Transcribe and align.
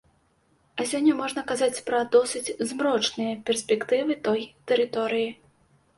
А 0.79 0.85
сёння 0.91 1.17
можна 1.17 1.43
казаць 1.51 1.83
пра 1.89 1.99
досыць 2.15 2.53
змрочныя 2.71 3.37
перспектывы 3.51 4.19
той 4.29 4.41
тэрыторыі. 4.73 5.29